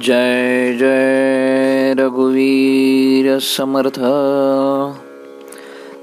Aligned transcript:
जय 0.00 0.72
जय 0.72 1.94
रघुवीर 1.98 3.38
समर्थ। 3.38 4.00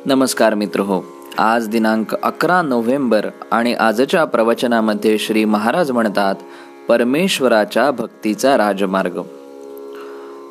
नमस्कार 0.06 0.54
मित्र 0.54 0.80
हो 0.80 1.02
आज 1.38 1.68
दिनांक 1.68 2.16
अकरा 2.24 2.62
नोव्हेंबर 2.62 3.26
आणि 3.52 3.74
आजच्या 3.74 4.26
प्रवचनामध्ये 4.26 5.18
श्री 5.18 5.46
महाराज 5.46 5.92
म्हणतात 5.92 6.36
परमेश्वराच्या 6.88 7.92
भक्तीचा 7.92 8.58
राजमार्ग. 8.58 9.22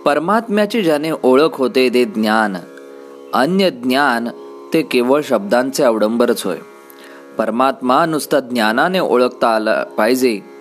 परमात्म्याची 0.05 0.83
ज्याने 0.83 1.11
ओळख 1.23 1.55
होते 1.55 1.89
ते 1.95 2.05
ज्ञान. 2.05 2.57
अन्य 3.35 3.71
ज्ञान 3.71 4.29
ते 4.75 4.83
केवळ 4.83 5.21
शब्दांचे 5.25 5.85
अवडंबरच 5.85 6.47
होय. 6.47 6.59
परमात्मा 7.39 8.07
नुसता 8.07 8.41
ज्ञानाने 8.41 9.01
ओळखता 9.01 9.49
आला 9.49 9.85
पाहिजे 9.85 10.58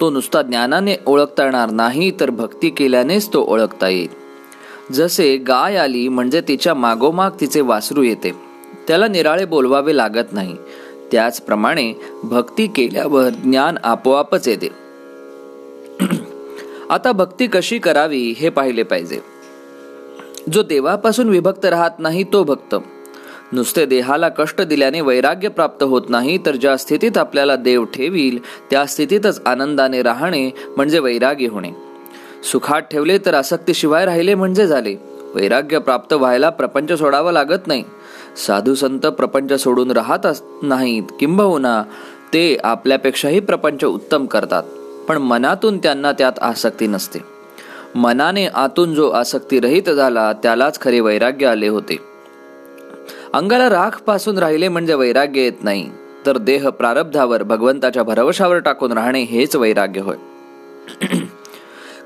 तो 0.00 0.10
नुसता 0.10 0.42
ज्ञानाने 0.42 0.96
ओळखता 1.06 1.44
येणार 1.44 1.70
नाही 1.70 2.12
तर 2.20 2.30
भक्ती 2.30 2.70
केल्यानेच 2.70 3.32
तो 3.32 3.44
ओळखता 3.48 3.88
येईल. 3.88 4.08
जसे 4.92 5.36
गाय 5.36 5.76
आली 5.76 6.08
म्हणजे 6.08 6.40
तिच्या 6.40 6.74
मागोमाग 6.74 7.30
तिचे 7.40 7.60
वासरू 7.60 8.02
येते. 8.02 8.32
त्याला 8.88 9.08
निराळे 9.08 9.44
बोलवावे 9.44 9.96
लागत 9.96 10.32
नाही. 10.32 10.56
त्याचप्रमाणे 11.12 11.94
भक्ती 12.24 12.66
केल्यावर 12.66 13.28
ज्ञान 13.28 13.76
आपोआपच 13.84 14.48
येते. 14.48 14.68
आता 16.90 17.12
भक्ती 17.12 17.46
कशी 17.46 17.78
करावी 17.78 18.34
हे 18.38 18.48
पाहिले 18.48 18.82
पाहिजे. 18.82 19.20
जो 20.52 20.62
देवापासून 20.62 21.28
विभक्त 21.28 21.64
राहत 21.64 21.90
नाही 21.98 22.24
तो 22.24 22.44
भक्त. 22.44 22.74
नुसते 23.52 23.86
देहाला 23.86 24.28
कष्ट 24.28 24.60
दिल्याने 24.60 25.00
वैराग्य 25.00 25.48
प्राप्त 25.48 25.82
होत 25.82 26.02
नाही 26.08 26.38
तर 26.46 26.56
ज्या 26.56 26.76
स्थितीत 26.76 27.18
आपल्याला 27.18 27.56
देव 27.56 27.84
ठेवील 27.84 28.38
त्या 28.70 28.86
स्थितीतच 28.86 29.42
आनंदाने 29.46 30.02
राहणे 30.02 30.50
म्हणजे 30.76 30.98
वैराग्य 30.98 31.46
होणे. 31.46 31.70
सुखात 32.52 32.82
ठेवले 32.82 33.18
तर 33.18 33.34
आसक्तीशिवाय 33.34 34.04
राहिले 34.04 34.34
म्हणजे 34.34 34.66
झाले. 34.66 34.96
वैराग्य 35.34 35.78
प्राप्त 35.78 36.12
व्हायला 36.12 36.50
प्रपंच 36.50 36.92
सोडावा 36.92 37.32
लागत 37.32 37.66
नाही. 37.66 37.84
साधू 38.46 38.74
संत 38.74 39.00
प्रपंच 39.00 39.52
सोडून 39.52 39.90
राहत 39.90 40.26
नाहीत 40.62 41.02
किंबहुना 41.20 41.82
ते 42.32 42.56
आपल्यापेक्षाही 42.64 43.40
प्रपंच 43.40 43.84
उत्तम 43.84 44.26
करतात. 44.26 44.62
पण 45.08 45.18
मनातून 45.18 45.78
त्यांना 45.78 46.12
त्यात 46.12 46.38
आसक्ती 46.40 46.86
नसते. 46.86 47.18
मनाने 47.94 48.46
आतून 48.46 48.94
जो 48.94 49.10
आसक्ती 49.10 49.60
रहित 49.60 49.90
झाला 49.90 50.32
त्यालाच 50.32 50.80
खरे 50.80 51.00
वैराग्य 51.00 51.46
आले 51.46 51.68
होते. 51.68 52.09
अंगाला 53.34 53.68
राखपासून 53.68 54.38
राहिले 54.38 54.68
म्हणजे 54.68 54.94
वैराग्य 54.94 55.40
येत 55.40 55.52
नाही. 55.62 55.90
तर 56.26 56.38
देह 56.38 56.68
प्रारब्धावर 56.68 57.42
भगवंताच्या 57.42 58.02
भरवशावर 58.02 58.58
टाकून 58.58 58.92
राहणे 58.92 59.22
हेच 59.22 59.56
वैराग्य 59.56 60.00
होय. 60.00 60.16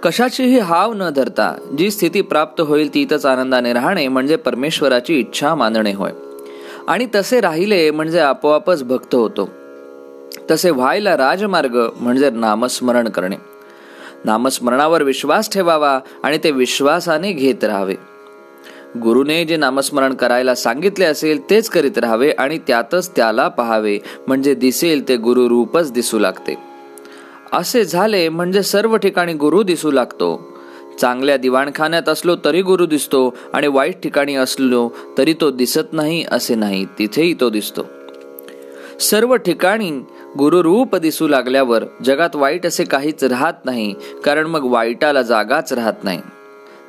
कशाचीही 0.02 0.58
हाव 0.58 0.92
न 0.92 1.10
धरता 1.10 1.74
जी 1.78 1.90
स्थिती 1.90 2.20
प्राप्त 2.20 2.60
होईल 2.60 2.94
तीतच 2.94 3.26
आनंदाने 3.26 3.72
राहणे 3.72 4.08
म्हणजे 4.08 4.36
परमेश्वराची 4.36 5.18
इच्छा 5.20 5.54
मानणे 5.54 5.92
होय. 5.92 6.10
आणि 6.88 7.06
तसे 7.14 7.40
राहिले 7.40 7.90
म्हणजे 7.90 8.20
आपोआपच 8.20 8.84
भक्त 8.84 9.14
होतो. 9.14 9.50
तसे 10.50 10.70
व्हायला 10.70 11.16
राजमार्ग 11.16 11.88
म्हणजे 12.00 12.30
नामस्मरण 12.30 13.08
करणे. 13.08 13.36
नामस्मरणावर 14.24 15.02
विश्वास 15.02 15.52
ठेवावा 15.52 16.00
आणि 16.22 16.38
ते 16.44 16.50
विश्वासाने 16.50 17.32
घेत 17.32 17.64
राहावे. 17.64 17.94
गुरुने 19.02 19.44
जे 19.44 19.56
नामस्मरण 19.56 20.14
करायला 20.14 20.54
सांगितले 20.54 21.04
असेल 21.04 21.50
तेच 21.50 21.68
करीत 21.68 21.98
राहावे 21.98 22.30
आणि 22.30 22.58
त्यातच 22.58 23.16
त्याला 23.16 23.48
पहावे. 23.48 23.98
म्हणजे 24.26 24.54
दिसेल 24.54 25.08
ते 25.08 25.16
गुरु 25.16 25.48
रूपच 25.48 25.92
दिसू 25.92 26.18
लागते. 26.18 26.54
असे 27.52 27.84
झाले 27.84 28.28
म्हणजे 28.28 28.62
सर्व 28.62 28.96
ठिकाणी 28.96 29.32
गुरु 29.32 29.62
दिसू 29.62 29.90
लागतो. 29.90 30.58
चांगल्या 31.00 31.36
दिवाणखान्यात 31.36 32.08
असलो 32.08 32.36
तरी 32.44 32.62
गुरु 32.62 32.86
दिसतो 32.86 33.34
आणि 33.52 33.66
वाईट 33.66 34.02
ठिकाणी 34.02 34.34
असलो 34.34 34.90
तरी 35.18 35.34
तो 35.40 35.50
दिसत 35.50 35.92
नाही 35.92 36.24
असे 36.30 36.54
नाही 36.54 36.84
तिथेही 36.84 37.34
तो 37.40 37.50
दिसतो. 37.50 37.82
सर्व 39.00 39.36
ठिकाणी 39.36 39.90
गुरुरूप 40.38 40.96
दिसू 40.96 41.28
लागल्यावर 41.28 41.84
जगात 42.04 42.36
वाईट 42.36 42.66
असे 42.66 42.84
काहीच 42.84 43.24
राहत 43.24 43.64
नाही 43.64 43.94
कारण 44.24 44.46
मग 44.46 44.64
वाईटाला 44.64 45.22
जागाच 45.22 45.72
राहत 45.72 46.04
नाही. 46.04 46.20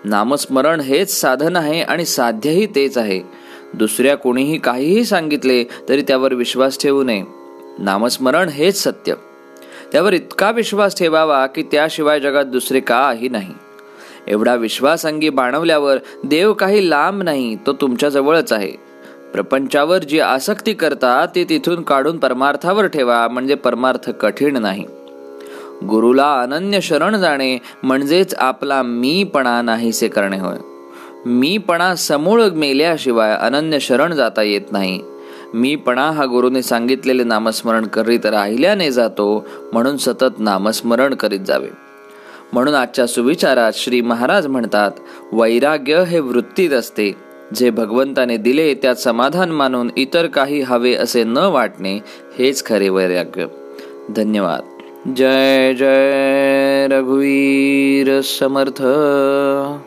नामस्मरण 0.06 0.80
हेच 0.80 1.22
साधन 1.22 1.56
आहे 1.56 1.82
आणि 1.82 2.06
साध्यही 2.06 2.66
तेच 2.66 2.98
आहे. 2.98 3.22
दुसऱ्या 3.74 4.18
कोणीही 4.18 4.58
काहीही 4.58 5.06
सांगितले 5.06 5.64
तरी 5.90 6.02
त्यावर 6.02 6.34
विश्वास 6.34 6.82
ठेवू 6.82 7.04
नये. 7.04 7.24
नामस्मरण 7.80 8.50
हेच 8.50 8.84
सत्य. 8.84 9.14
त्यावर 9.92 10.14
इतका 10.14 10.52
विश्वास 10.52 10.98
ठेवावा 10.98 11.46
की 11.46 11.64
त्याशिवाय 11.64 12.20
जगात 12.20 12.46
दुसरे 12.46 12.80
काही 12.80 13.30
नाही. 13.30 13.54
एवढा 14.28 14.56
विश्वास 14.56 15.06
अंगी 15.06 15.30
बाणवल्यावर 15.30 15.98
देव 16.24 16.54
काही 16.54 16.90
लांब 16.90 17.24
नाही 17.24 17.56
तो 17.56 17.74
तुमच्याजवळच 17.74 18.54
आहे. 18.54 18.72
प्रपंचावर 19.34 19.98
जी 19.98 20.20
आसक्ती 20.20 20.74
करता 20.74 21.26
ती 21.36 21.44
तिथून 21.44 21.82
काढून 21.84 22.18
परमार्थावर 22.18 22.86
ठेवा 22.88 23.28
म्हणजे 23.28 23.56
परमार्थ 23.56 24.10
कठीण 24.10 24.58
नाही. 24.58 24.86
गुरुला 25.84 26.42
अनन्य 26.42 26.82
शरण 26.82 27.16
जाणे 27.16 27.58
म्हणजेच 27.84 28.36
आपला 28.36 28.82
मीपणा 28.82 29.62
नाहीसे 29.62 30.08
करणे 30.08 30.38
होय. 30.38 30.58
मीपणा 31.26 31.96
समूळ 31.96 32.44
मेल्याशिवाय 32.44 33.32
अनन्य 33.32 33.80
शरण 33.80 34.14
जाता 34.14 34.42
येत 34.42 34.62
नाही. 34.72 35.02
मीपणा 35.54 36.12
हा 36.12 36.26
गुरुने 36.26 36.62
सांगितलेले 36.62 37.24
नामस्मरण 37.24 37.86
करीत 37.86 38.26
राहिल्याने 38.26 38.92
जातो 38.92 39.46
म्हणून 39.74 39.98
सतत 39.98 40.40
नामस्मरण 40.40 41.14
करीत 41.14 41.40
जावे. 41.40 41.70
म्हणून 42.54 42.74
आजच्या 42.74 43.08
सुविचारात 43.08 43.72
श्री 43.76 44.02
महाराज 44.02 44.48
म्हणतात 44.48 44.92
वैराग्य 45.32 46.04
हे 46.08 46.20
वृत्तीत 46.20 46.70
असते. 46.70 47.16
जे 47.56 47.70
भगवंताने 47.70 48.38
दिले 48.38 48.74
त्यात 48.74 48.96
समाधान 48.96 49.52
मानून 49.52 49.90
इतर 49.98 50.26
काही 50.26 50.62
हवे 50.62 50.94
असे 50.94 51.24
न 51.24 51.38
वाटणे 51.38 52.00
हेच 52.38 52.66
खरे 52.66 52.90
वैराग्य. 52.90 53.46
धन्यवाद. 54.16 54.75
जय 55.08 55.74
जय 55.74 56.88
रघुवीर 56.92 58.22
समर्थ। 58.22 58.82